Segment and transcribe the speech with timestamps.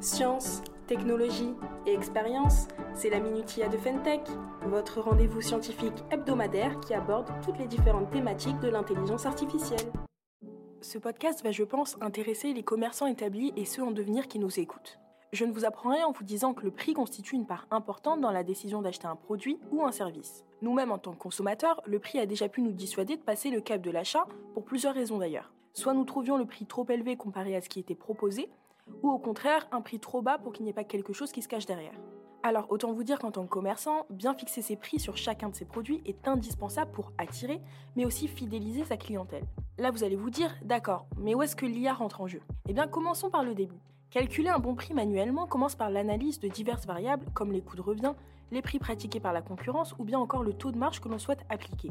[0.00, 1.54] Science, technologie
[1.84, 4.20] et expérience, c'est la Minutia de Fentech,
[4.64, 9.92] votre rendez-vous scientifique hebdomadaire qui aborde toutes les différentes thématiques de l'intelligence artificielle.
[10.80, 14.60] Ce podcast va, je pense, intéresser les commerçants établis et ceux en devenir qui nous
[14.60, 15.00] écoutent.
[15.32, 18.20] Je ne vous apprends rien en vous disant que le prix constitue une part importante
[18.20, 20.44] dans la décision d'acheter un produit ou un service.
[20.62, 23.60] Nous-mêmes, en tant que consommateurs, le prix a déjà pu nous dissuader de passer le
[23.60, 25.52] cap de l'achat, pour plusieurs raisons d'ailleurs.
[25.72, 28.48] Soit nous trouvions le prix trop élevé comparé à ce qui était proposé,
[29.02, 31.42] ou au contraire un prix trop bas pour qu'il n'y ait pas quelque chose qui
[31.42, 31.94] se cache derrière.
[32.42, 35.56] Alors autant vous dire qu'en tant que commerçant, bien fixer ses prix sur chacun de
[35.56, 37.60] ses produits est indispensable pour attirer,
[37.96, 39.44] mais aussi fidéliser sa clientèle.
[39.76, 42.40] Là vous allez vous dire, d'accord, mais où est-ce que l'IA rentre en jeu?
[42.68, 43.80] Eh bien commençons par le début.
[44.10, 47.82] Calculer un bon prix manuellement commence par l'analyse de diverses variables comme les coûts de
[47.82, 48.14] revient,
[48.50, 51.18] les prix pratiqués par la concurrence ou bien encore le taux de marge que l'on
[51.18, 51.90] souhaite appliquer.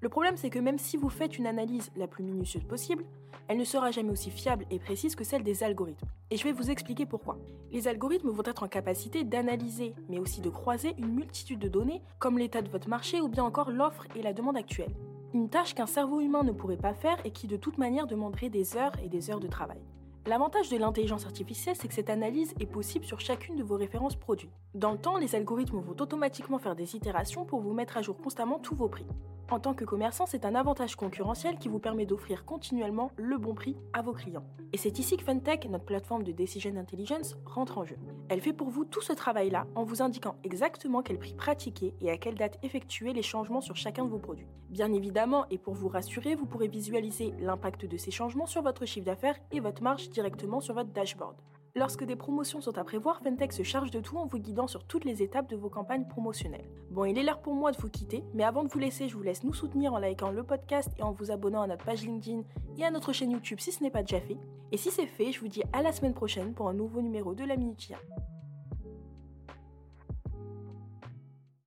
[0.00, 3.04] Le problème, c'est que même si vous faites une analyse la plus minutieuse possible,
[3.48, 6.06] elle ne sera jamais aussi fiable et précise que celle des algorithmes.
[6.30, 7.36] Et je vais vous expliquer pourquoi.
[7.72, 12.02] Les algorithmes vont être en capacité d'analyser, mais aussi de croiser une multitude de données,
[12.20, 14.94] comme l'état de votre marché ou bien encore l'offre et la demande actuelle.
[15.34, 18.50] Une tâche qu'un cerveau humain ne pourrait pas faire et qui de toute manière demanderait
[18.50, 19.80] des heures et des heures de travail.
[20.26, 24.16] L'avantage de l'intelligence artificielle, c'est que cette analyse est possible sur chacune de vos références
[24.16, 24.50] produits.
[24.74, 28.16] Dans le temps, les algorithmes vont automatiquement faire des itérations pour vous mettre à jour
[28.16, 29.06] constamment tous vos prix.
[29.50, 33.54] En tant que commerçant, c'est un avantage concurrentiel qui vous permet d'offrir continuellement le bon
[33.54, 34.44] prix à vos clients.
[34.74, 37.96] Et c'est ici que Fentech, notre plateforme de Decision Intelligence, rentre en jeu.
[38.28, 42.10] Elle fait pour vous tout ce travail-là en vous indiquant exactement quel prix pratiquer et
[42.10, 44.48] à quelle date effectuer les changements sur chacun de vos produits.
[44.68, 48.84] Bien évidemment, et pour vous rassurer, vous pourrez visualiser l'impact de ces changements sur votre
[48.84, 51.36] chiffre d'affaires et votre marge directement sur votre dashboard.
[51.78, 54.82] Lorsque des promotions sont à prévoir, Fentech se charge de tout en vous guidant sur
[54.82, 56.68] toutes les étapes de vos campagnes promotionnelles.
[56.90, 59.16] Bon, il est l'heure pour moi de vous quitter, mais avant de vous laisser, je
[59.16, 62.02] vous laisse nous soutenir en likant le podcast et en vous abonnant à notre page
[62.02, 62.42] LinkedIn
[62.78, 64.38] et à notre chaîne YouTube si ce n'est pas déjà fait.
[64.72, 67.36] Et si c'est fait, je vous dis à la semaine prochaine pour un nouveau numéro
[67.36, 67.98] de la Minutia.